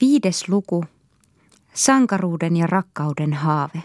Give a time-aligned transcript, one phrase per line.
[0.00, 0.84] Viides luku.
[1.74, 3.82] Sankaruuden ja rakkauden haave.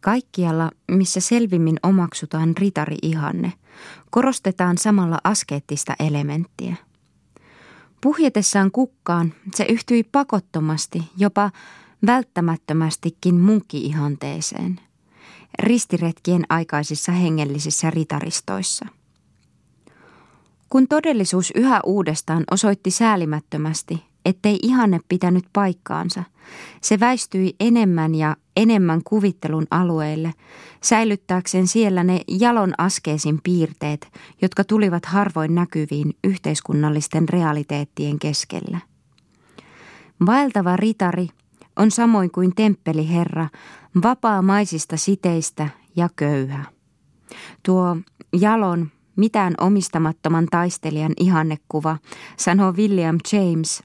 [0.00, 3.52] Kaikkialla, missä selvimmin omaksutaan ritari-ihanne,
[4.10, 6.76] korostetaan samalla askeettista elementtiä.
[8.00, 11.50] Puhjetessaan kukkaan se yhtyi pakottomasti, jopa
[12.06, 14.80] välttämättömästikin munkki-ihanteeseen,
[15.58, 18.86] ristiretkien aikaisissa hengellisissä ritaristoissa–
[20.72, 26.22] kun todellisuus yhä uudestaan osoitti säälimättömästi, ettei ihanne pitänyt paikkaansa,
[26.80, 30.32] se väistyi enemmän ja enemmän kuvittelun alueelle,
[30.82, 34.12] säilyttääkseen siellä ne jalon askeesin piirteet,
[34.42, 38.78] jotka tulivat harvoin näkyviin yhteiskunnallisten realiteettien keskellä.
[40.26, 41.28] Vaeltava ritari
[41.76, 43.48] on samoin kuin temppeliherra,
[44.02, 46.64] vapaa-maisista siteistä ja köyhä.
[47.62, 47.96] Tuo
[48.40, 51.98] jalon mitään omistamattoman taistelijan ihannekuva,
[52.36, 53.82] sanoo William James,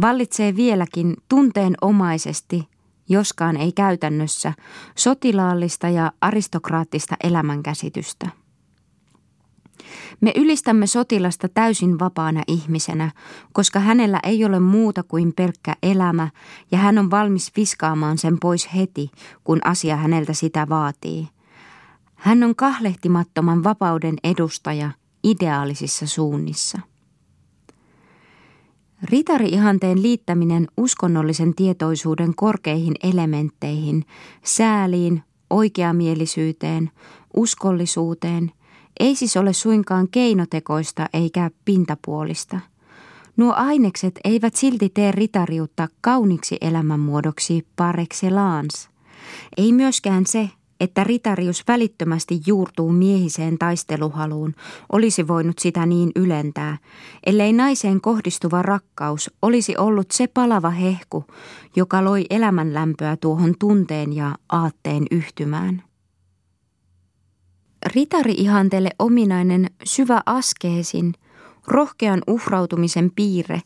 [0.00, 2.68] vallitsee vieläkin tunteenomaisesti,
[3.08, 4.52] joskaan ei käytännössä,
[4.96, 8.28] sotilaallista ja aristokraattista elämänkäsitystä.
[10.20, 13.10] Me ylistämme sotilasta täysin vapaana ihmisenä,
[13.52, 16.28] koska hänellä ei ole muuta kuin pelkkä elämä
[16.72, 19.10] ja hän on valmis viskaamaan sen pois heti,
[19.44, 21.28] kun asia häneltä sitä vaatii–
[22.20, 24.90] hän on kahlehtimattoman vapauden edustaja
[25.24, 26.78] ideaalisissa suunnissa.
[29.02, 34.04] Ritari-ihanteen liittäminen uskonnollisen tietoisuuden korkeihin elementteihin,
[34.44, 36.90] sääliin, oikeamielisyyteen,
[37.36, 38.52] uskollisuuteen,
[39.00, 42.60] ei siis ole suinkaan keinotekoista eikä pintapuolista.
[43.36, 48.88] Nuo ainekset eivät silti tee ritariutta kauniksi elämänmuodoksi par excellence.
[49.56, 54.54] Ei myöskään se, että ritarius välittömästi juurtuu miehiseen taisteluhaluun,
[54.92, 56.78] olisi voinut sitä niin ylentää,
[57.26, 61.24] ellei naiseen kohdistuva rakkaus olisi ollut se palava hehku,
[61.76, 65.82] joka loi elämänlämpöä tuohon tunteen ja aatteen yhtymään.
[67.86, 71.12] Ritari-ihanteelle ominainen syvä askeesin,
[71.66, 73.62] rohkean uhrautumisen piirre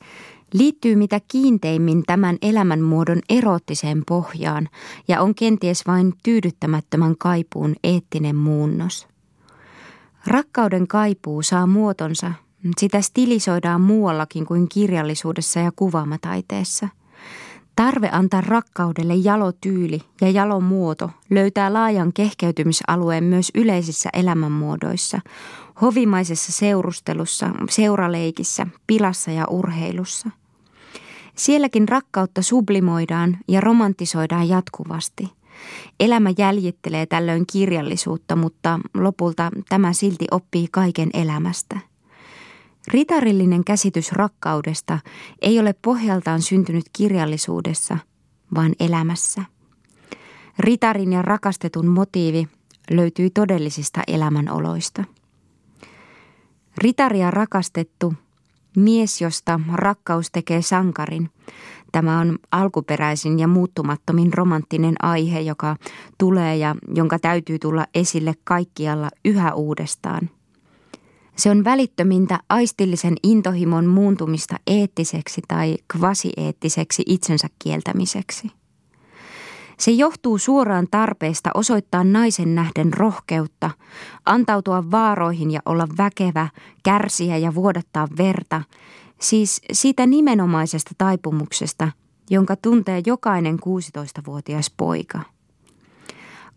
[0.55, 4.69] liittyy mitä kiinteimmin tämän elämänmuodon eroottiseen pohjaan
[5.09, 9.09] ja on kenties vain tyydyttämättömän kaipuun eettinen muunnos.
[10.27, 12.33] Rakkauden kaipuu saa muotonsa,
[12.79, 16.89] sitä stilisoidaan muuallakin kuin kirjallisuudessa ja kuvaamataiteessa–
[17.77, 25.21] Tarve antaa rakkaudelle jalotyyli ja jalomuoto löytää laajan kehkeytymisalueen myös yleisissä elämänmuodoissa,
[25.81, 30.31] hovimaisessa seurustelussa, seuraleikissä, pilassa ja urheilussa.
[31.35, 35.29] Sielläkin rakkautta sublimoidaan ja romantisoidaan jatkuvasti.
[36.01, 41.81] Elämä jäljittelee tällöin kirjallisuutta, mutta lopulta tämä silti oppii kaiken elämästä–
[42.89, 44.99] Ritarillinen käsitys rakkaudesta
[45.43, 47.99] ei ole pohjaltaan syntynyt kirjallisuudessa,
[48.55, 49.45] vaan elämässä.
[50.59, 52.49] Ritarin ja rakastetun motiivi
[52.91, 55.05] löytyy todellisista elämänoloista.
[56.79, 58.15] Ritari ja rakastettu,
[58.77, 61.31] mies, josta rakkaus tekee sankarin.
[61.93, 65.77] Tämä on alkuperäisin ja muuttumattomin romanttinen aihe, joka
[66.19, 70.31] tulee ja jonka täytyy tulla esille kaikkialla yhä uudestaan–
[71.37, 78.51] se on välittömintä aistillisen intohimon muuntumista eettiseksi tai kvasieettiseksi itsensä kieltämiseksi.
[79.79, 83.71] Se johtuu suoraan tarpeesta osoittaa naisen nähden rohkeutta,
[84.27, 86.49] antautua vaaroihin ja olla väkevä,
[86.83, 88.63] kärsiä ja vuodattaa verta,
[89.21, 91.89] siis siitä nimenomaisesta taipumuksesta,
[92.31, 95.21] jonka tuntee jokainen 16-vuotias poika–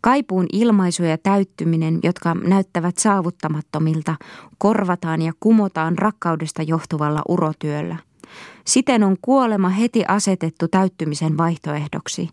[0.01, 4.15] Kaipuun ilmaisu ja täyttyminen, jotka näyttävät saavuttamattomilta,
[4.57, 7.95] korvataan ja kumotaan rakkaudesta johtuvalla urotyöllä.
[8.67, 12.29] Siten on kuolema heti asetettu täyttymisen vaihtoehdoksi.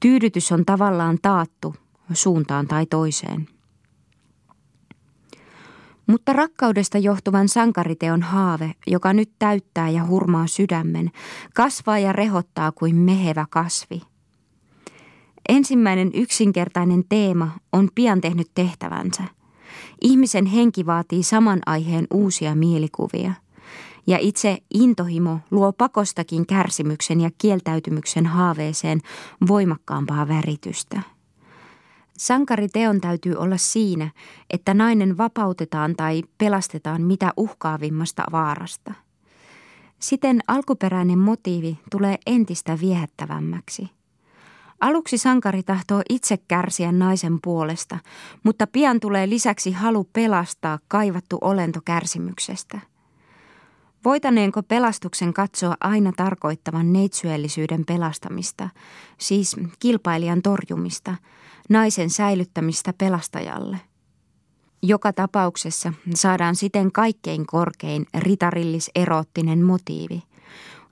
[0.00, 1.74] Tyydytys on tavallaan taattu
[2.12, 3.48] suuntaan tai toiseen.
[6.06, 11.10] Mutta rakkaudesta johtuvan sankariteon haave, joka nyt täyttää ja hurmaa sydämen,
[11.54, 14.02] kasvaa ja rehottaa kuin mehevä kasvi–
[15.48, 19.22] Ensimmäinen yksinkertainen teema on pian tehnyt tehtävänsä.
[20.00, 23.32] Ihmisen henki vaatii saman aiheen uusia mielikuvia.
[24.06, 29.00] Ja itse intohimo luo pakostakin kärsimyksen ja kieltäytymyksen haaveeseen
[29.48, 31.02] voimakkaampaa väritystä.
[32.18, 34.10] Sankariteon täytyy olla siinä,
[34.50, 38.94] että nainen vapautetaan tai pelastetaan mitä uhkaavimmasta vaarasta.
[39.98, 43.90] Siten alkuperäinen motiivi tulee entistä viehättävämmäksi–
[44.82, 47.98] Aluksi sankari tahtoo itse kärsiä naisen puolesta,
[48.42, 52.80] mutta pian tulee lisäksi halu pelastaa kaivattu olento kärsimyksestä.
[54.04, 58.68] Voitaneenko pelastuksen katsoa aina tarkoittavan neitsyellisyyden pelastamista,
[59.18, 61.14] siis kilpailijan torjumista,
[61.68, 63.80] naisen säilyttämistä pelastajalle?
[64.82, 70.22] Joka tapauksessa saadaan siten kaikkein korkein ritarillis-eroottinen motiivi,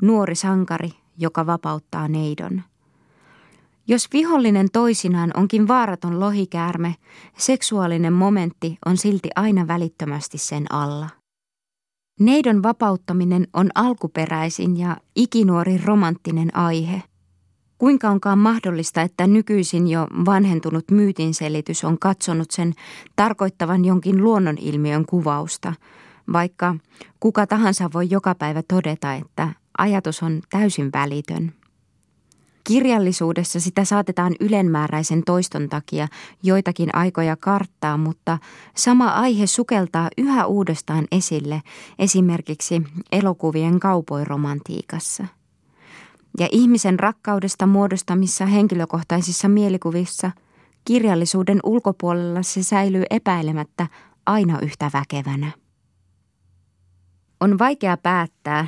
[0.03, 2.63] nuori sankari, joka vapauttaa neidon.
[3.89, 6.95] Jos vihollinen toisinaan onkin vaaraton lohikäärme,
[7.39, 11.20] seksuaalinen momentti on silti aina välittömästi sen alla.
[12.21, 17.03] Neidon vapauttaminen on alkuperäisin ja ikinuori romanttinen aihe.
[17.79, 22.73] Kuinka onkaan mahdollista, että nykyisin jo vanhentunut myytinselitys on katsonut sen
[23.17, 25.73] tarkoittavan jonkin luonnonilmiön kuvausta,
[26.33, 26.77] vaikka
[27.21, 31.60] kuka tahansa voi joka päivä todeta, että ajatus on täysin välitön.
[32.71, 36.09] Kirjallisuudessa sitä saatetaan ylenmääräisen toiston takia
[36.43, 38.39] joitakin aikoja karttaa, mutta
[38.77, 41.63] sama aihe sukeltaa yhä uudestaan esille
[41.99, 42.83] esimerkiksi
[43.13, 45.27] elokuvien kaupoiromantiikassa.
[46.39, 50.31] Ja ihmisen rakkaudesta muodostamissa henkilökohtaisissa mielikuvissa
[50.85, 53.87] kirjallisuuden ulkopuolella se säilyy epäilemättä
[54.27, 55.53] aina yhtä väkevänä.
[57.41, 58.67] On vaikea päättää,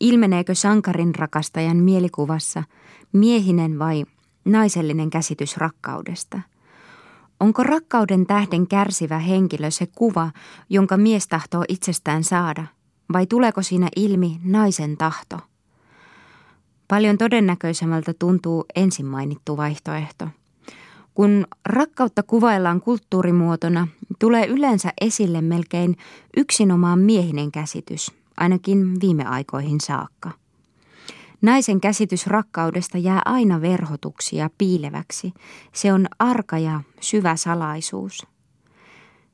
[0.00, 2.62] ilmeneekö sankarin rakastajan mielikuvassa–
[3.14, 4.04] miehinen vai
[4.44, 6.40] naisellinen käsitys rakkaudesta?
[7.40, 10.30] Onko rakkauden tähden kärsivä henkilö se kuva,
[10.70, 12.66] jonka mies tahtoo itsestään saada,
[13.12, 15.38] vai tuleeko siinä ilmi naisen tahto?
[16.88, 20.28] Paljon todennäköisemmältä tuntuu ensin mainittu vaihtoehto.
[21.14, 23.88] Kun rakkautta kuvaillaan kulttuurimuotona,
[24.18, 25.96] tulee yleensä esille melkein
[26.36, 30.30] yksinomaan miehinen käsitys, ainakin viime aikoihin saakka–
[31.44, 35.32] Naisen käsitys rakkaudesta jää aina verhotuksi ja piileväksi.
[35.72, 38.26] Se on arka ja syvä salaisuus.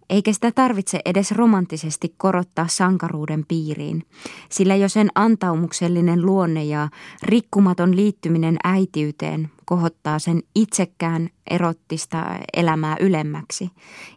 [0.08, 4.02] Eikä sitä tarvitse edes romanttisesti korottaa sankaruuden piiriin,
[4.48, 6.88] sillä jo sen antaumuksellinen luonne ja
[7.22, 13.70] rikkumaton liittyminen äitiyteen kohottaa sen itsekään erottista elämää ylemmäksi,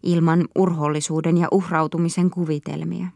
[0.03, 3.07] ilman urhollisuuden ja uhrautumisen kuvitelmia.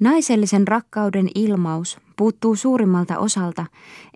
[0.00, 3.66] Naisellisen rakkauden ilmaus puuttuu suurimmalta osalta,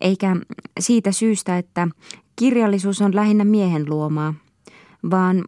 [0.01, 0.37] eikä
[0.81, 1.89] siitä syystä, että
[2.37, 4.35] kirjallisuus on lähinnä miehen luomaa,
[5.11, 5.45] vaan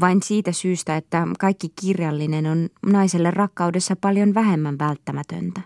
[0.00, 5.60] vain siitä syystä, että kaikki kirjallinen on naiselle rakkaudessa paljon vähemmän välttämätöntä.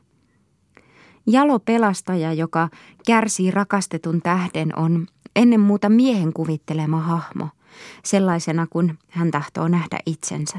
[1.26, 2.68] Jalo pelastaja, joka
[3.06, 5.06] kärsii rakastetun tähden, on
[5.36, 7.48] ennen muuta miehen kuvittelema hahmo,
[8.04, 10.58] sellaisena kuin hän tahtoo nähdä itsensä.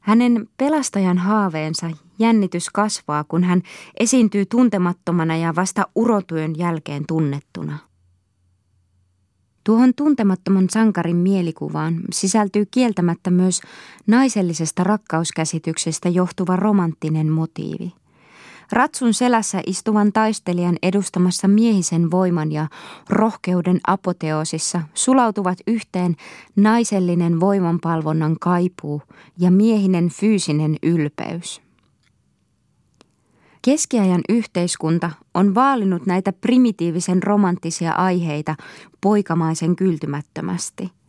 [0.00, 3.62] Hänen pelastajan haaveensa jännitys kasvaa, kun hän
[4.00, 7.78] esiintyy tuntemattomana ja vasta urotyön jälkeen tunnettuna.
[9.64, 13.60] Tuohon tuntemattoman sankarin mielikuvaan sisältyy kieltämättä myös
[14.06, 17.92] naisellisesta rakkauskäsityksestä johtuva romanttinen motiivi–
[18.72, 22.68] Ratsun selässä istuvan taistelijan edustamassa miehisen voiman ja
[23.08, 26.16] rohkeuden apoteosissa sulautuvat yhteen
[26.56, 29.02] naisellinen voimanpalvonnan kaipuu
[29.38, 31.63] ja miehinen fyysinen ylpeys.
[33.64, 38.56] Keskiajan yhteiskunta on vaalinut näitä primitiivisen romanttisia aiheita
[39.00, 40.90] poikamaisen kyltymättömästi–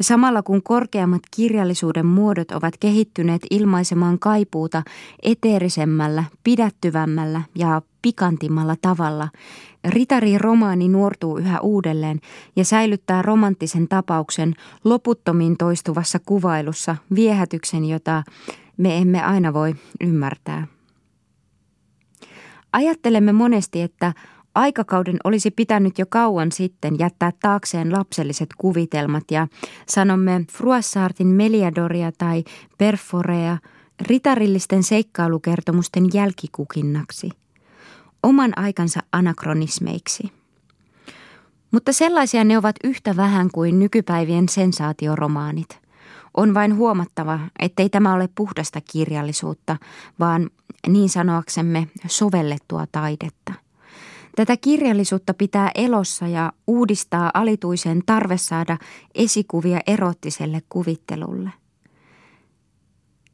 [0.00, 4.82] Samalla kun korkeammat kirjallisuuden muodot ovat kehittyneet ilmaisemaan kaipuuta
[5.22, 9.28] eteerisemmällä, pidättyvämmällä ja pikantimmalla tavalla,
[9.88, 12.20] ritari-romaani nuortuu yhä uudelleen
[12.56, 18.22] ja säilyttää romanttisen tapauksen loputtomiin toistuvassa kuvailussa viehätyksen, jota
[18.76, 20.66] me emme aina voi ymmärtää.
[22.72, 24.12] Ajattelemme monesti, että
[24.54, 29.48] Aikakauden olisi pitänyt jo kauan sitten jättää taakseen lapselliset kuvitelmat ja
[29.88, 32.44] sanomme Fruassartin Meliadoria tai
[32.78, 33.58] Perforea
[34.00, 37.30] ritarillisten seikkailukertomusten jälkikukinnaksi,
[38.22, 40.32] oman aikansa anakronismeiksi.
[41.70, 45.82] Mutta sellaisia ne ovat yhtä vähän kuin nykypäivien sensaatioromaanit.
[46.36, 49.76] On vain huomattava, ettei tämä ole puhdasta kirjallisuutta,
[50.20, 50.50] vaan
[50.88, 53.52] niin sanoaksemme sovellettua taidetta.
[54.36, 58.78] Tätä kirjallisuutta pitää elossa ja uudistaa alituisen tarve saada
[59.14, 61.50] esikuvia erottiselle kuvittelulle.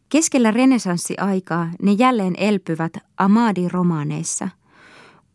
[0.09, 4.49] Keskellä renesanssiaikaa ne jälleen elpyvät Amadi-romaaneissa.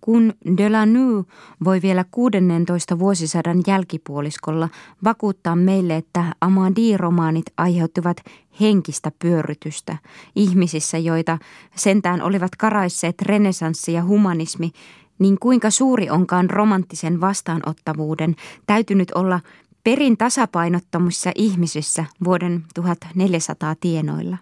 [0.04, 1.26] Kun Delanu
[1.64, 4.70] voi vielä 16 vuosisadan jälkipuoliskolla
[5.04, 8.18] vakuuttaa meille, että Amadi-romaanit aiheuttivat
[8.62, 9.98] henkistä pyörrytystä
[10.36, 11.38] ihmisissä, joita
[11.76, 14.72] sentään olivat karaisseet renesanssi ja humanismi,
[15.20, 19.40] niin kuinka suuri onkaan romanttisen vastaanottavuuden täytynyt olla
[19.84, 24.38] perin tasapainottomissa ihmisissä vuoden 1400 tienoilla.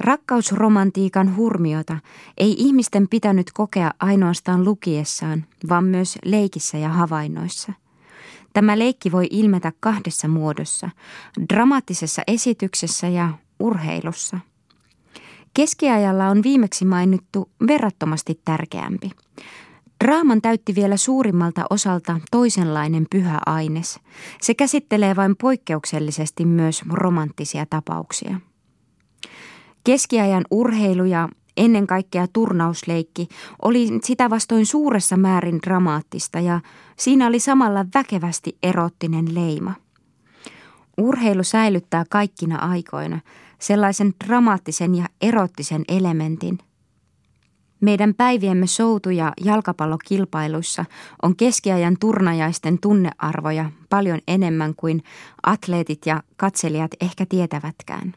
[0.00, 1.96] Rakkausromantiikan hurmiota
[2.38, 7.72] ei ihmisten pitänyt kokea ainoastaan lukiessaan, vaan myös leikissä ja havainnoissa.
[8.52, 10.90] Tämä leikki voi ilmetä kahdessa muodossa,
[11.52, 14.38] dramaattisessa esityksessä ja urheilussa.
[15.54, 19.10] Keskiajalla on viimeksi mainittu verrattomasti tärkeämpi.
[20.04, 24.00] Draaman täytti vielä suurimmalta osalta toisenlainen pyhä aines.
[24.40, 28.40] Se käsittelee vain poikkeuksellisesti myös romanttisia tapauksia.
[29.84, 33.28] Keskiajan urheilu ja ennen kaikkea turnausleikki
[33.62, 36.60] oli sitä vastoin suuressa määrin dramaattista ja
[36.96, 39.74] siinä oli samalla väkevästi erottinen leima.
[40.98, 43.20] Urheilu säilyttää kaikkina aikoina
[43.58, 46.58] sellaisen dramaattisen ja erottisen elementin.
[47.80, 50.84] Meidän päiviemme soutuja jalkapallokilpailuissa
[51.22, 55.02] on keskiajan turnajaisten tunnearvoja paljon enemmän kuin
[55.42, 58.14] atleetit ja katselijat ehkä tietävätkään.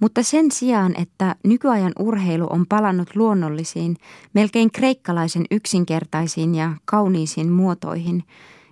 [0.00, 3.96] Mutta sen sijaan, että nykyajan urheilu on palannut luonnollisiin,
[4.34, 8.24] melkein kreikkalaisen yksinkertaisiin ja kauniisiin muotoihin,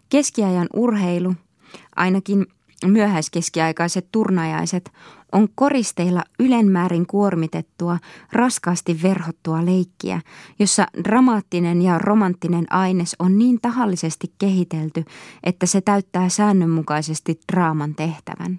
[0.08, 1.34] keskiajan urheilu,
[1.96, 2.46] ainakin
[2.86, 4.92] myöhäiskeskiaikaiset turnajaiset,
[5.32, 7.98] on koristeilla ylenmäärin kuormitettua,
[8.32, 10.20] raskaasti verhottua leikkiä,
[10.58, 15.04] jossa dramaattinen ja romanttinen aines on niin tahallisesti kehitelty,
[15.44, 18.58] että se täyttää säännönmukaisesti draaman tehtävän.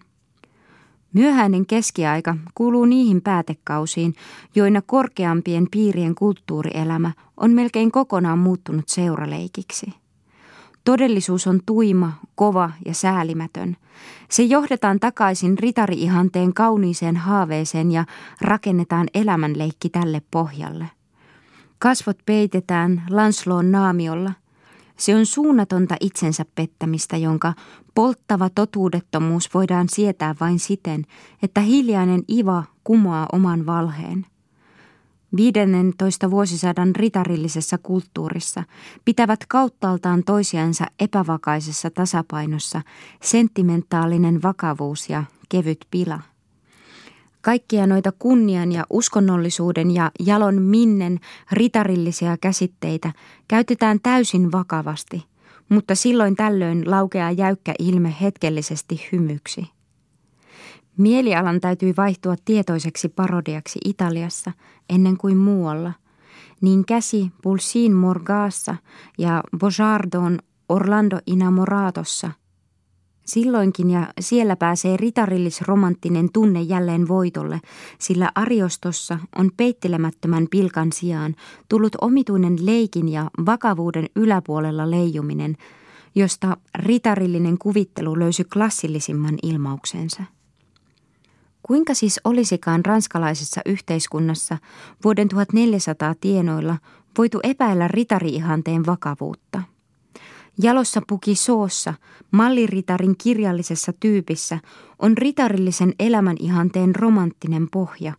[1.14, 4.16] Myöhäinen keskiaika kuuluu niihin päätekausiin,
[4.56, 9.94] joina korkeampien piirien kulttuurielämä on melkein kokonaan muuttunut seuraleikiksi.
[10.84, 13.78] Todellisuus on tuima, kova ja säälimätön.
[14.30, 18.06] Se johdetaan takaisin ritariihanteen kauniiseen haaveeseen ja
[18.42, 20.86] rakennetaan elämänleikki tälle pohjalle.
[21.80, 24.32] Kasvot peitetään Lansloon naamiolla–
[25.00, 27.54] se on suunnatonta itsensä pettämistä, jonka
[27.96, 31.06] polttava totuudettomuus voidaan sietää vain siten,
[31.44, 34.26] että hiljainen iva kumoaa oman valheen.
[35.36, 38.64] 15 vuosisadan ritarillisessa kulttuurissa
[39.06, 42.82] pitävät kauttaaltaan toisiansa epävakaisessa tasapainossa
[43.22, 46.20] sentimentaalinen vakavuus ja kevyt pila.
[47.42, 51.20] Kaikkia noita kunnian ja uskonnollisuuden ja jalon minnen
[51.52, 53.14] ritarillisia käsitteitä
[53.48, 55.26] käytetään täysin vakavasti,
[55.70, 59.68] mutta silloin tällöin laukeaa jäykkä ilme hetkellisesti hymyksi.
[60.98, 64.52] Mielialan täytyy vaihtua tietoiseksi parodiaksi Italiassa
[64.90, 65.94] ennen kuin muualla,
[66.62, 68.76] niin käsi Pulsin Morgaassa
[69.18, 72.32] ja Bojardon Orlando Inamoratossa–
[73.30, 77.62] Silloinkin ja siellä pääsee ritarillisromanttinen tunne jälleen voitolle,
[78.00, 81.36] sillä Ariostossa on peittelemättömän pilkan sijaan
[81.70, 85.58] tullut omituinen leikin ja vakavuuden yläpuolella leijuminen,
[86.16, 90.24] josta ritarillinen kuvittelu löysi klassillisimman ilmauksensa.
[91.64, 94.58] Kuinka siis olisikaan ranskalaisessa yhteiskunnassa
[95.04, 96.78] vuoden 1400 tienoilla
[97.18, 99.62] voitu epäillä ritariihanteen vakavuutta?
[100.62, 101.94] Jalossa puki soossa,
[102.32, 104.60] malliritarin kirjallisessa tyypissä,
[105.00, 108.14] on ritarillisen elämän ihanteen romanttinen pohja,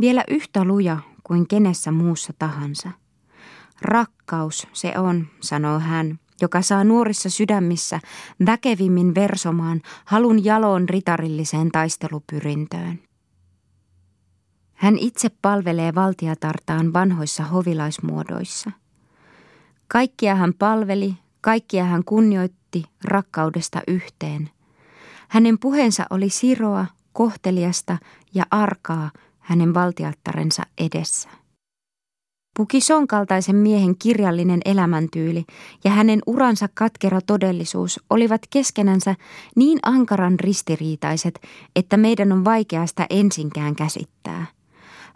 [0.00, 2.90] vielä yhtä luja kuin kenessä muussa tahansa.
[3.82, 8.00] Rakkaus se on, sanoo hän, joka saa nuorissa sydämissä
[8.46, 13.00] väkevimmin versomaan halun jaloon ritarilliseen taistelupyrintöön.
[14.74, 18.70] Hän itse palvelee valtiatartaan vanhoissa hovilaismuodoissa.
[19.88, 21.14] Kaikkia hän palveli,
[21.46, 24.50] Kaikkia hän kunnioitti rakkaudesta yhteen.
[25.28, 27.98] Hänen puheensa oli siroa, kohteliasta
[28.34, 31.28] ja arkaa hänen valtiattarensa edessä.
[32.56, 35.44] Pukison kaltaisen miehen kirjallinen elämäntyyli
[35.84, 39.14] ja hänen uransa katkera todellisuus olivat keskenänsä
[39.56, 41.40] niin ankaran ristiriitaiset,
[41.76, 44.46] että meidän on vaikea sitä ensinkään käsittää.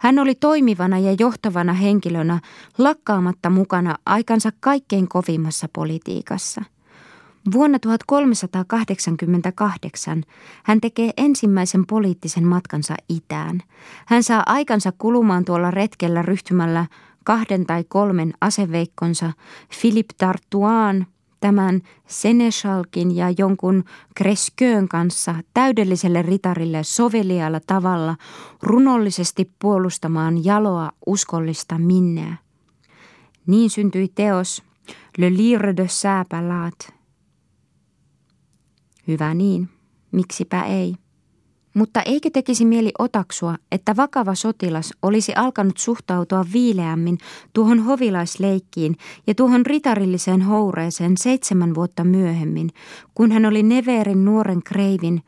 [0.01, 2.39] Hän oli toimivana ja johtavana henkilönä
[2.77, 6.61] lakkaamatta mukana aikansa kaikkein kovimmassa politiikassa.
[7.53, 10.23] Vuonna 1388
[10.63, 13.59] hän tekee ensimmäisen poliittisen matkansa itään.
[14.05, 16.85] Hän saa aikansa kulumaan tuolla retkellä ryhtymällä
[17.23, 19.33] kahden tai kolmen aseveikkonsa
[19.81, 21.05] Philippe Tartuan
[21.41, 23.83] tämän Seneschalkin ja jonkun
[24.15, 28.15] Kresköön kanssa täydelliselle ritarille sovelialla tavalla
[28.61, 32.37] runollisesti puolustamaan jaloa uskollista minneä.
[33.47, 34.63] Niin syntyi teos
[35.17, 36.93] Le Lire de Sääpälaat.
[39.07, 39.69] Hyvä niin,
[40.11, 40.95] miksipä ei.
[41.73, 47.17] Mutta eikö tekisi mieli otaksua, että vakava sotilas olisi alkanut suhtautua viileämmin
[47.53, 48.95] tuohon hovilaisleikkiin
[49.27, 52.69] ja tuohon ritarilliseen houreeseen seitsemän vuotta myöhemmin,
[53.15, 55.21] kun hän oli Neverin nuoren kreivin,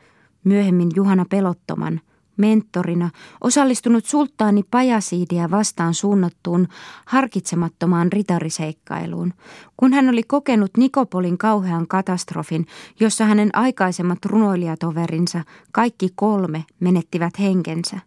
[0.44, 2.02] myöhemmin Juhana Pelottoman,
[2.38, 3.10] mentorina
[3.42, 6.68] osallistunut sulttaani Pajasiidia vastaan suunnattuun
[7.06, 9.34] harkitsemattomaan ritariseikkailuun,
[9.78, 12.66] kun hän oli kokenut Nikopolin kauhean katastrofin,
[13.00, 18.00] jossa hänen aikaisemmat runoilijatoverinsa, kaikki kolme, menettivät henkensä.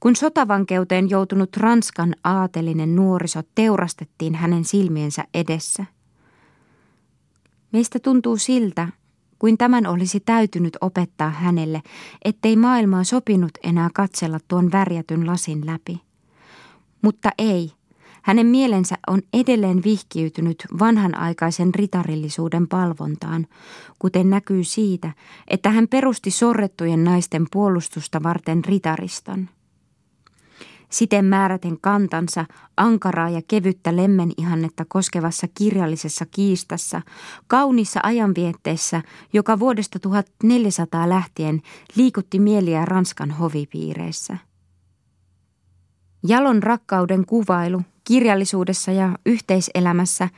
[0.00, 5.84] Kun sotavankeuteen joutunut Ranskan aatelinen nuoriso teurastettiin hänen silmiensä edessä.
[7.72, 8.88] Meistä tuntuu siltä,
[9.44, 11.82] kuin tämän olisi täytynyt opettaa hänelle,
[12.24, 16.00] ettei maailmaa sopinut enää katsella tuon värjätyn lasin läpi.
[17.02, 17.72] Mutta ei,
[18.22, 23.46] hänen mielensä on edelleen vihkiytynyt vanhanaikaisen ritarillisuuden palvontaan,
[23.98, 25.12] kuten näkyy siitä,
[25.48, 29.48] että hän perusti sorrettujen naisten puolustusta varten ritariston.
[30.94, 32.44] Siten määräten kantansa
[32.76, 37.02] ankaraa ja kevyttä lemmenihannetta koskevassa kirjallisessa kiistassa,
[37.46, 41.62] kaunissa ajanvietteessä, joka vuodesta 1400 lähtien
[41.96, 44.38] liikutti mieliä Ranskan hovipiireissä.
[46.28, 50.28] Jalon rakkauden kuvailu kirjallisuudessa ja yhteiselämässä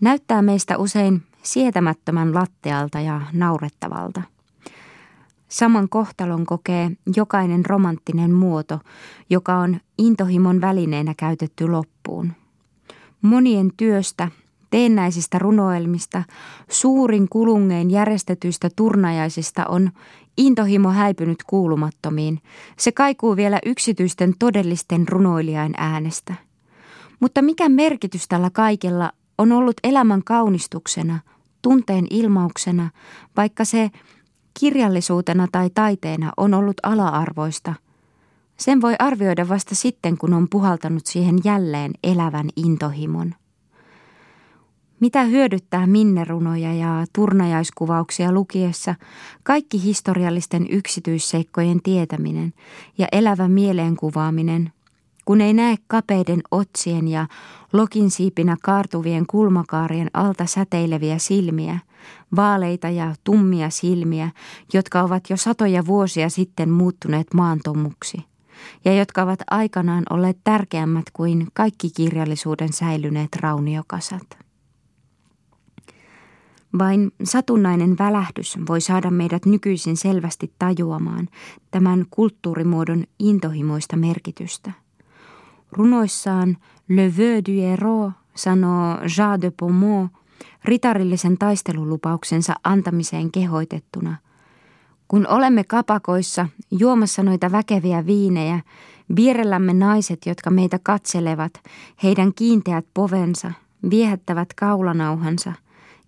[0.00, 4.22] näyttää meistä usein sietämättömän lattealta ja naurettavalta.
[5.52, 8.80] Saman kohtalon kokee jokainen romanttinen muoto,
[9.30, 12.32] joka on intohimon välineenä käytetty loppuun.
[13.22, 14.28] Monien työstä,
[14.70, 16.22] teennäisistä runoelmista,
[16.68, 19.90] suurin kulungeen järjestetyistä turnajaisista on
[20.36, 22.40] intohimo häipynyt kuulumattomiin.
[22.78, 26.34] Se kaikuu vielä yksityisten todellisten runoilijain äänestä.
[27.20, 31.18] Mutta mikä merkitys tällä kaikella on ollut elämän kaunistuksena,
[31.62, 32.90] tunteen ilmauksena,
[33.36, 33.90] vaikka se
[34.60, 37.74] kirjallisuutena tai taiteena on ollut ala-arvoista.
[38.56, 43.34] Sen voi arvioida vasta sitten, kun on puhaltanut siihen jälleen elävän intohimon.
[45.00, 48.94] Mitä hyödyttää minnerunoja ja turnajaiskuvauksia lukiessa
[49.42, 52.52] kaikki historiallisten yksityisseikkojen tietäminen
[52.98, 54.72] ja elävä mieleenkuvaaminen–
[55.24, 57.26] kun ei näe kapeiden otsien ja
[57.72, 61.78] lokin siipinä kaartuvien kulmakaarien alta säteileviä silmiä,
[62.36, 64.30] vaaleita ja tummia silmiä,
[64.72, 68.18] jotka ovat jo satoja vuosia sitten muuttuneet maantomuksi,
[68.84, 74.42] ja jotka ovat aikanaan olleet tärkeämmät kuin kaikki kirjallisuuden säilyneet rauniokasat.
[76.78, 81.28] Vain satunnainen välähdys voi saada meidät nykyisin selvästi tajuamaan
[81.70, 84.81] tämän kulttuurimuodon intohimoista merkitystä.
[85.72, 86.56] Runoissaan
[86.88, 90.10] Le Vœu du Héros sanoo Jean de Pomont
[90.64, 94.16] ritarillisen taistelulupauksensa antamiseen kehoitettuna.
[95.08, 98.60] Kun olemme kapakoissa juomassa noita väkeviä viinejä,
[99.16, 101.52] vierellämme naiset, jotka meitä katselevat,
[102.02, 103.52] heidän kiinteät povensa,
[103.90, 105.52] viehättävät kaulanauhansa,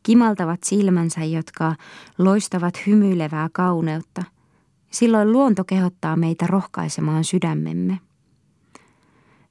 [0.02, 1.74] kimaltavat silmänsä, jotka
[2.18, 4.24] loistavat hymyilevää kauneutta.
[4.90, 8.00] Silloin luonto kehottaa meitä rohkaisemaan sydämemme.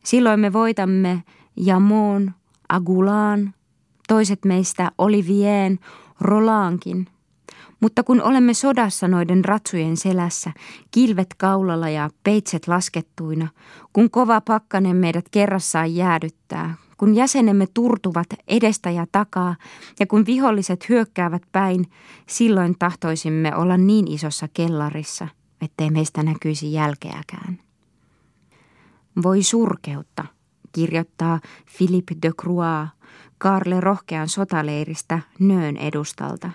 [0.04, 1.24] Silloin me voitamme
[1.56, 2.32] Jamon,
[2.70, 3.54] Agulaan,
[4.08, 5.80] toiset meistä Olivien,
[6.22, 7.08] Rolaankin.
[7.80, 10.52] Mutta kun olemme sodassa noiden ratsujen selässä,
[10.92, 13.48] kilvet kaulalla ja peitset laskettuina,
[13.94, 19.56] kun kova pakkanen meidät kerrassaan jäädyttää, kun jäsenemme turtuvat edestä ja takaa
[20.00, 21.86] ja kun viholliset hyökkäävät päin,
[22.28, 25.28] silloin tahtoisimme olla niin isossa kellarissa,
[25.62, 27.60] ettei meistä näkyisi jälkeäkään.
[29.24, 30.26] Voi surkeutta,
[30.72, 31.40] kirjoittaa
[31.78, 32.88] Philippe de Croix
[33.38, 36.50] Karle rohkean sotaleiristä Nöön edustalta.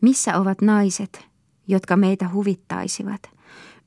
[0.00, 1.28] Missä ovat naiset,
[1.68, 3.22] jotka meitä huvittaisivat,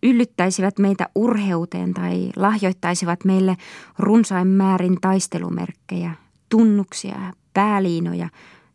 [0.04, 3.58] yllyttäisivät meitä urheuteen tai lahjoittaisivat meille
[4.00, 6.12] runsain määrin taistelumerkkejä,
[6.50, 8.30] tunnuksia, pääliinoja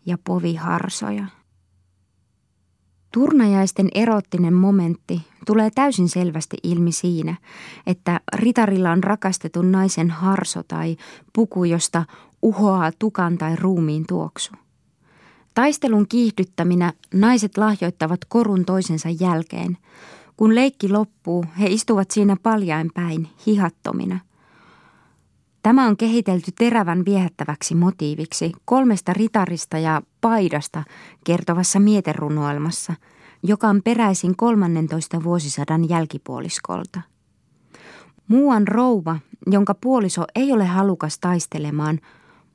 [0.06, 1.26] ja poviharsoja?
[3.16, 7.36] Turnajaisten erottinen momentti tulee täysin selvästi ilmi siinä,
[7.86, 10.96] että ritarilla on rakastetun naisen harso tai
[11.32, 12.04] puku, josta
[12.42, 14.52] uhoaa tukan tai ruumiin tuoksu.
[15.54, 19.78] Taistelun kiihdyttäminä naiset lahjoittavat korun toisensa jälkeen.
[20.36, 24.25] Kun leikki loppuu, he istuvat siinä paljain päin, hihattomina.
[25.66, 30.82] Tämä on kehitelty terävän viehättäväksi motiiviksi kolmesta ritarista ja paidasta
[31.24, 32.94] kertovassa mieterunoelmassa,
[33.42, 37.00] joka on peräisin 13 vuosisadan jälkipuoliskolta.
[38.28, 42.00] Muuan rouva, jonka puoliso ei ole halukas taistelemaan,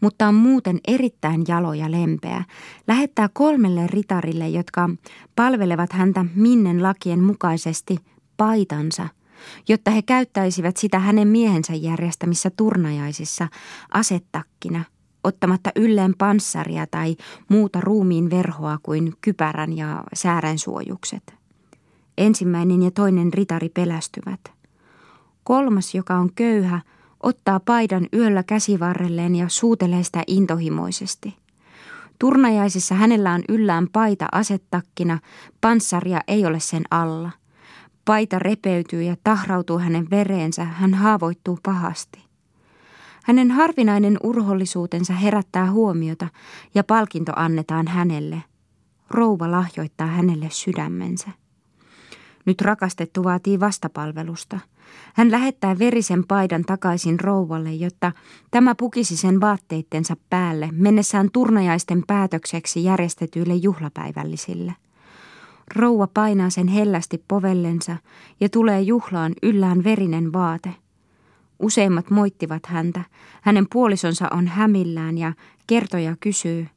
[0.01, 2.43] mutta on muuten erittäin jalo ja lempeä,
[2.87, 4.89] lähettää kolmelle ritarille, jotka
[5.35, 7.97] palvelevat häntä Minnen lakien mukaisesti
[8.37, 9.07] paitansa–
[9.67, 13.47] jotta he käyttäisivät sitä hänen miehensä järjestämissä turnajaisissa
[13.93, 14.83] asettakkina,
[15.23, 17.15] ottamatta ylleen panssaria tai
[17.49, 21.33] muuta ruumiin verhoa kuin kypärän ja säärän suojukset.
[22.17, 24.39] ensimmäinen ja toinen ritari pelästyvät.
[25.43, 26.81] Kolmas, joka on köyhä,
[27.23, 31.37] ottaa paidan yöllä käsivarrelleen ja suutelee sitä intohimoisesti.
[32.19, 35.19] Turnajaisissa hänellä on yllään paita asettakkina,
[35.61, 37.31] panssaria ei ole sen alla.
[38.05, 42.23] Paita repeytyy ja tahrautuu hänen vereensä, hän haavoittuu pahasti.
[43.23, 46.27] Hänen harvinainen urhollisuutensa herättää huomiota
[46.75, 48.43] ja palkinto annetaan hänelle.
[49.09, 51.29] Rouva lahjoittaa hänelle sydämensä.
[52.45, 54.59] Nyt rakastettu vaatii vastapalvelusta.
[55.13, 58.11] Hän lähettää verisen paidan takaisin rouvalle, jotta
[58.51, 64.73] tämä pukisi sen vaatteittensa päälle mennessään turnajaisten päätökseksi järjestetyille juhlapäivällisille.
[65.75, 67.97] Rouva painaa sen hellästi povellensa
[68.39, 70.75] ja tulee juhlaan yllään verinen vaate.
[71.59, 73.03] Useimmat moittivat häntä.
[73.41, 75.33] Hänen puolisonsa on hämillään ja
[75.67, 76.67] kertoja kysyy,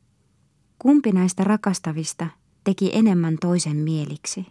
[0.78, 2.26] kumpi näistä rakastavista
[2.64, 4.46] teki enemmän toisen mieliksi.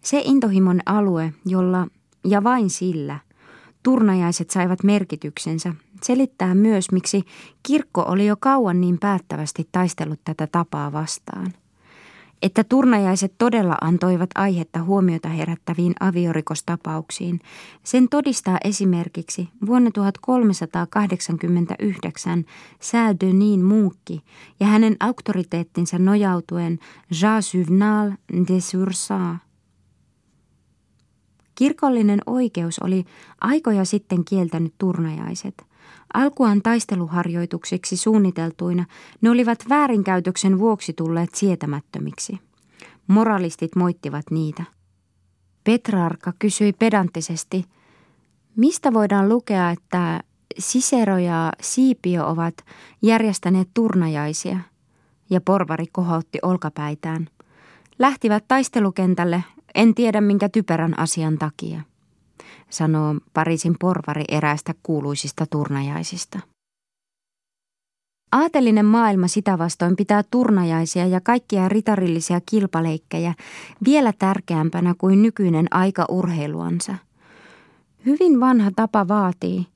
[0.00, 1.86] Se intohimon alue, jolla
[2.24, 3.18] ja vain sillä
[3.82, 7.24] turnajaiset saivat merkityksensä, selittää myös, miksi
[7.62, 11.52] kirkko oli jo kauan niin päättävästi taistellut tätä tapaa vastaan.
[12.42, 17.40] Että turnajaiset todella antoivat aihetta huomiota herättäviin aviorikostapauksiin,
[17.84, 22.44] sen todistaa esimerkiksi vuonna 1389
[22.80, 24.22] Saint-Denis munkki
[24.60, 26.78] ja hänen auktoriteettinsa nojautuen
[27.20, 28.10] Jean Juvenal
[28.48, 29.36] de Sursat–
[31.60, 33.04] Kirkollinen oikeus oli
[33.40, 35.66] aikoja sitten kieltänyt turnajaiset.
[36.14, 38.84] Alkuaan taisteluharjoituksiksi suunniteltuina
[39.20, 42.38] ne olivat väärinkäytöksen vuoksi tulleet sietämättömiksi.
[43.06, 44.62] Moralistit moittivat niitä.
[45.64, 47.64] Petrarka kysyi pedanttisesti,
[48.56, 50.20] mistä voidaan lukea, että
[50.58, 52.54] Sisero ja Siipio ovat
[53.02, 54.58] järjestäneet turnajaisia,
[55.30, 57.28] ja porvari kohotti olkapäitään.
[57.98, 59.44] Lähtivät taistelukentälle
[59.74, 61.80] en tiedä minkä typerän asian takia,
[62.70, 66.40] sanoo Pariisin porvari eräästä kuuluisista turnajaisista.
[68.32, 73.34] Aatelinen maailma sitä vastoin pitää turnajaisia ja kaikkia ritarillisia kilpaleikkejä
[73.84, 76.94] vielä tärkeämpänä kuin nykyinen aika urheiluansa.
[78.06, 79.66] Hyvin vanha tapa vaatii,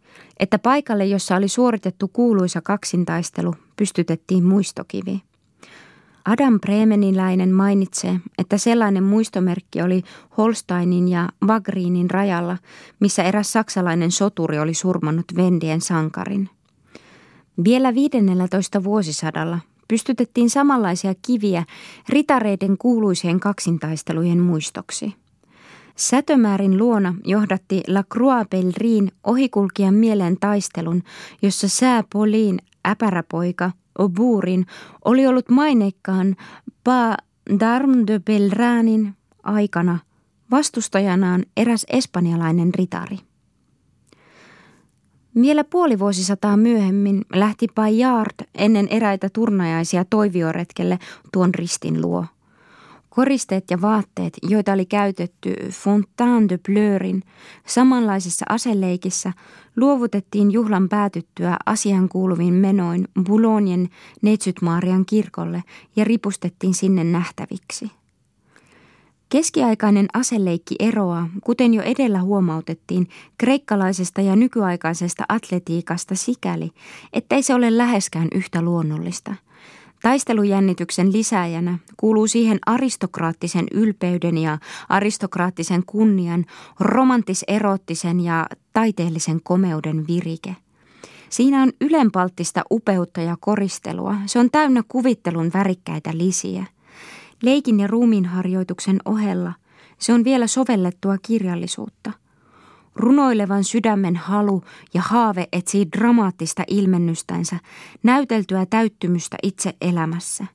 [0.40, 5.22] että paikalle, jossa oli suoritettu kuuluisa kaksintaistelu, pystytettiin muistokivi–
[6.24, 10.02] Adam Bremeniläinen mainitsee, että sellainen muistomerkki oli
[10.36, 12.58] Holsteinin ja Vagriinin rajalla,
[13.00, 16.48] missä eräs saksalainen soturi oli surmannut Vendien sankarin.
[17.64, 19.58] Vielä 15 vuosisadalla
[19.88, 21.64] pystytettiin samanlaisia kiviä
[22.08, 25.14] ritareiden kuuluisien kaksintaistelujen muistoksi.
[25.96, 31.02] Sätömäärin luona johdatti La Croix Pellerin ohikulkijan mieleen taistelun,
[31.42, 34.66] jossa sää Poliin äpäräpoika– Oburin
[35.04, 36.36] oli ollut maineikkaan
[36.84, 37.16] Pa
[37.60, 39.98] Darm de Belranin aikana
[40.50, 43.18] vastustajanaan eräs espanjalainen ritari.
[45.34, 50.98] Vielä puoli vuosisataa myöhemmin lähti Bayard ennen eräitä turnajaisia toivioretkelle
[51.32, 52.26] tuon ristin luo.
[53.14, 57.22] Koristeet ja vaatteet, joita oli käytetty Fontaine de Bleurin
[57.66, 59.32] samanlaisessa aseleikissä,
[59.76, 63.88] luovutettiin juhlan päätyttyä asian kuuluviin menoin Boulognen
[64.22, 65.62] Neitsytmaarian kirkolle
[65.96, 67.90] ja ripustettiin sinne nähtäviksi.
[69.28, 76.70] Keskiaikainen aseleikki eroaa, kuten jo edellä huomautettiin, kreikkalaisesta ja nykyaikaisesta atletiikasta sikäli,
[77.12, 79.34] ettei se ole läheskään yhtä luonnollista–
[80.04, 86.44] Taistelujännityksen lisäjänä kuuluu siihen aristokraattisen ylpeyden ja aristokraattisen kunnian,
[86.80, 90.56] romantis-erottisen ja taiteellisen komeuden virike.
[91.30, 94.16] Siinä on ylenpalttista upeutta ja koristelua.
[94.26, 96.66] Se on täynnä kuvittelun värikkäitä lisiä.
[97.42, 99.52] Leikin ja ruumiinharjoituksen ohella
[99.98, 102.12] se on vielä sovellettua kirjallisuutta–
[102.96, 104.62] Runoilevan sydämen halu
[104.94, 107.56] ja haave etsii dramaattista ilmennystänsä,
[108.02, 110.46] näyteltyä täyttymystä itse elämässä.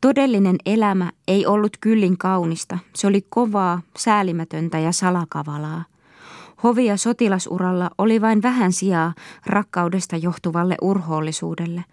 [0.00, 5.84] Todellinen elämä ei ollut kyllin kaunista, se oli kovaa, säälimätöntä ja salakavalaa.
[6.62, 9.14] Hovi- ja sotilasuralla oli vain vähän sijaa
[9.46, 11.84] rakkaudesta johtuvalle urhoollisuudelle,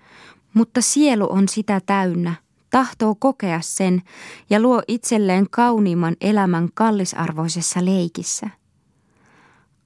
[0.53, 2.35] mutta sielu on sitä täynnä,
[2.69, 4.01] tahtoo kokea sen
[4.49, 8.49] ja luo itselleen kauniimman elämän kallisarvoisessa leikissä.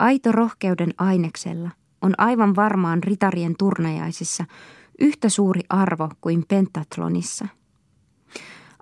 [0.02, 1.70] Aito rohkeuden aineksella
[2.02, 4.46] on aivan varmaan ritarien turnajaisissa
[5.00, 7.48] yhtä suuri arvo kuin pentatlonissa.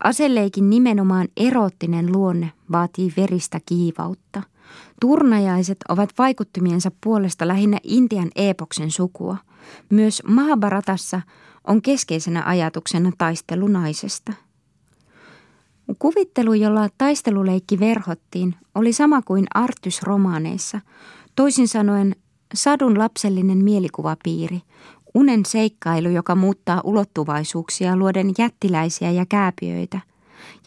[0.04, 4.42] Aseleikin nimenomaan erottinen luonne vaatii veristä kiivautta.
[5.02, 9.38] Turnajaiset ovat vaikuttumiensa puolesta lähinnä Intian epoksen sukua.
[9.90, 11.22] Myös Mahabharatassa
[11.68, 14.34] on keskeisenä ajatuksena taistelu naisesta–
[16.00, 20.82] Kuvittelu, jolla taisteluleikki verhottiin, oli sama kuin Artys-romaaneissa,
[21.36, 22.16] toisin sanoen
[22.54, 24.62] sadun lapsellinen mielikuvapiiri,
[25.14, 30.00] unen seikkailu, joka muuttaa ulottuvaisuuksia luoden jättiläisiä ja kääpiöitä,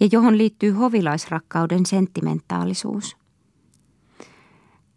[0.01, 3.17] ja johon liittyy hovilaisrakkauden sentimentaalisuus.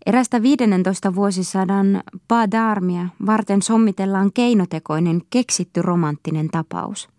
[0.06, 7.15] Erästä 15 vuosisadan Badarmia varten sommitellaan keinotekoinen keksitty romanttinen tapaus.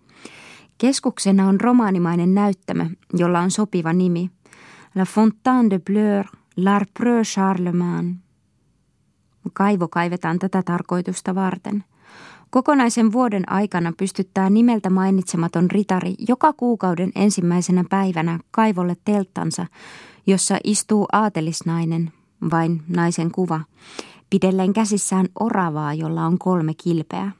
[0.78, 4.30] Keskuksena on romaanimainen näyttämö, jolla on sopiva nimi.
[4.94, 6.24] La Fontaine de Bleur,
[6.60, 8.14] L'Arpreux Charlemagne.
[9.52, 11.84] Kaivo kaivetaan tätä tarkoitusta varten.
[12.50, 19.66] Kokonaisen vuoden aikana pystyttää nimeltä mainitsematon ritari joka kuukauden ensimmäisenä päivänä kaivolle telttansa,
[20.26, 22.12] jossa istuu aatelisnainen,
[22.50, 23.60] vain naisen kuva,
[24.30, 27.32] pidelleen käsissään oravaa, jolla on kolme kilpeä.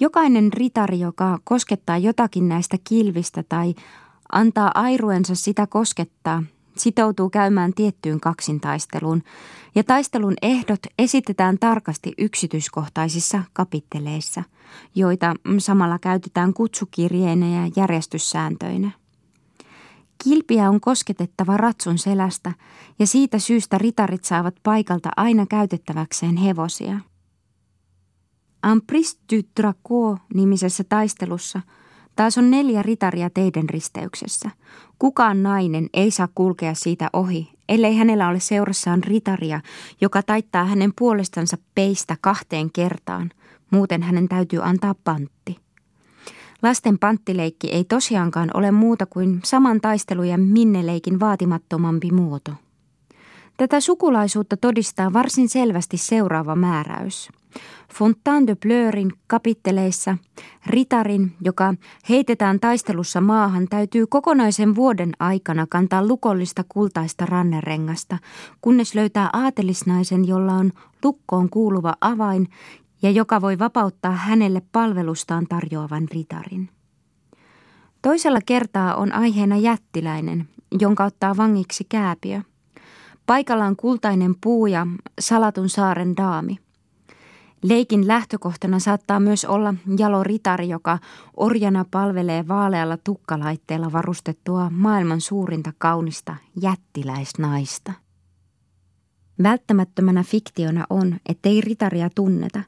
[0.00, 3.74] Jokainen ritari, joka koskettaa jotakin näistä kilvistä tai
[4.32, 6.42] antaa airuensa sitä koskettaa,
[6.76, 9.22] sitoutuu käymään tiettyyn kaksintaisteluun,
[9.74, 14.42] ja taistelun ehdot esitetään tarkasti yksityiskohtaisissa kapitteleissa,
[14.94, 18.90] joita samalla käytetään kutsukirjeinä ja järjestyssääntöinä.
[20.24, 22.52] Kilpiä on kosketettava ratsun selästä
[22.98, 27.00] ja siitä syystä ritarit saavat paikalta aina käytettäväkseen hevosia.
[28.64, 31.60] Ampris du Draco nimisessä taistelussa
[32.16, 34.50] taas on neljä ritaria teidän risteyksessä.
[34.98, 39.60] Kukaan nainen ei saa kulkea siitä ohi, ellei hänellä ole seurassaan ritaria,
[40.00, 43.30] joka taittaa hänen puolestansa peistä kahteen kertaan.
[43.70, 45.56] Muuten hänen täytyy antaa pantti.
[46.62, 52.52] Lasten panttileikki ei tosiaankaan ole muuta kuin saman taistelu- ja minneleikin vaatimattomampi muoto.
[53.56, 57.28] Tätä sukulaisuutta todistaa varsin selvästi seuraava määräys.
[57.94, 60.18] Fontaine de Bleurin kapitteleissa
[60.66, 61.74] ritarin, joka
[62.08, 68.18] heitetään taistelussa maahan, täytyy kokonaisen vuoden aikana kantaa lukollista kultaista rannerengasta,
[68.60, 70.72] kunnes löytää aatelisnaisen, jolla on
[71.04, 72.48] lukkoon kuuluva avain
[73.02, 76.68] ja joka voi vapauttaa hänelle palvelustaan tarjoavan ritarin.
[78.02, 80.48] Toisella kertaa on aiheena jättiläinen,
[80.80, 82.42] jonka ottaa vangiksi kääpiö.
[83.26, 84.86] Paikalla on kultainen puu ja
[85.20, 86.63] salatun saaren daami.
[87.64, 90.98] Leikin lähtökohtana saattaa myös olla jalo ritari, joka
[91.36, 97.92] orjana palvelee vaalealla tukkalaitteella varustettua maailman suurinta kaunista jättiläisnaista.
[99.42, 102.62] Välttämättömänä fiktiona on, ettei ritaria tunneta.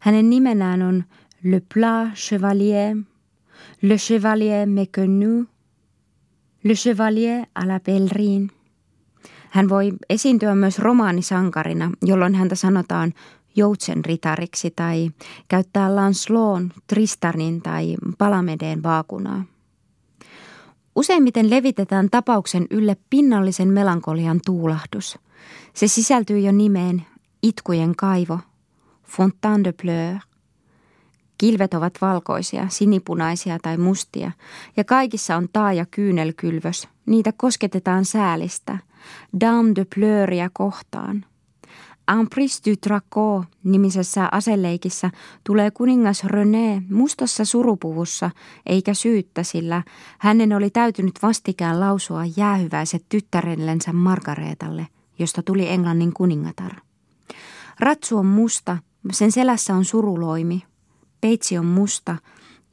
[0.00, 1.04] Hänen nimenään on
[1.44, 2.96] Le Plat Chevalier,
[3.82, 5.46] Le Chevalier Méconnu,
[6.64, 8.48] Le Chevalier à la Pellerine.
[9.50, 13.12] Hän voi esiintyä myös romaanisankarina, jolloin häntä sanotaan
[13.56, 15.10] joutsenritariksi tai
[15.48, 19.44] käyttää Lancelot, Tristanin tai Palamedeen vaakunaa.
[20.96, 25.18] Useimmiten levitetään tapauksen ylle pinnallisen melankolian tuulahdus.
[25.74, 27.06] Se sisältyy jo nimeen
[27.42, 28.38] Itkujen kaivo,
[29.04, 30.24] Fontaine de Pleurs.
[31.38, 34.32] Kilvet ovat valkoisia, sinipunaisia tai mustia,
[34.76, 36.88] ja kaikissa on taaja kyynelkylvös.
[37.06, 38.78] Niitä kosketetaan säälistä,
[39.40, 41.24] Dame de Pleuria kohtaan–
[42.06, 45.10] Ampris du Traco nimisessä aseleikissä
[45.44, 48.30] tulee kuningas René mustassa surupuvussa
[48.66, 49.82] eikä syyttä, sillä
[50.18, 54.86] hänen oli täytynyt vastikään lausua jäähyväiset tyttärellensä Margareetalle,
[55.18, 56.72] josta tuli Englannin kuningatar.
[57.80, 58.78] Ratsu on musta,
[59.12, 60.62] sen selässä on suruloimi,
[61.20, 62.16] peitsi on musta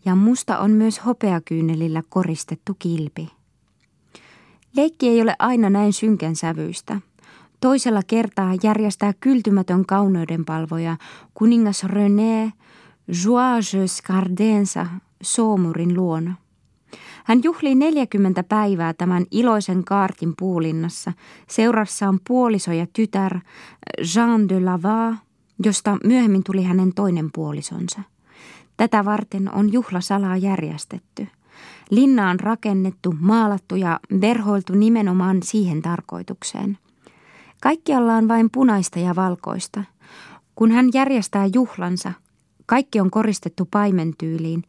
[0.06, 3.30] ja musta on myös hopeakyynelillä koristettu kilpi.
[4.76, 7.00] Leikki ei ole aina näin synkän sävyistä–
[7.64, 10.98] Toisella kertaa järjestää kyltymätön kauneudenpalvoja
[11.34, 12.52] kuningas René
[13.26, 14.86] Joages Cardensa
[15.22, 16.36] Soomurin luona.
[17.24, 21.14] Hän juhlii 40 päivää tämän iloisen kaartin puulinnassa.
[21.50, 23.40] Seurassaan puoliso ja tytär
[24.16, 25.16] Jean de Lava,
[25.66, 28.02] josta myöhemmin tuli hänen toinen puolisonsa.
[28.78, 31.28] Tätä varten on juhlasalaa järjestetty.
[31.90, 36.78] Linna on rakennettu, maalattu ja verhoiltu nimenomaan siihen tarkoitukseen.
[37.64, 39.84] Kaikkialla on vain punaista ja valkoista.
[40.56, 42.12] Kun hän järjestää juhlansa,
[42.66, 44.64] kaikki on koristettu paimentyyliin.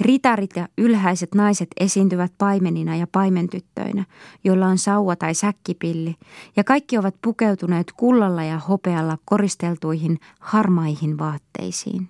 [0.00, 4.04] Ritarit ja ylhäiset naiset esiintyvät paimenina ja paimentyttöinä,
[4.44, 6.14] joilla on sauva tai säkkipilli,
[6.56, 12.08] ja kaikki ovat pukeutuneet kullalla ja hopealla koristeltuihin harmaihin vaatteisiin.